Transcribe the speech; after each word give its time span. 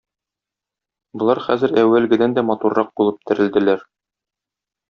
Болар 1.23 1.41
хәзер 1.43 1.75
әүвәлгедән 1.83 2.35
дә 2.39 2.45
матуррак 2.49 2.91
булып 3.03 3.23
терелделәр. 3.29 3.89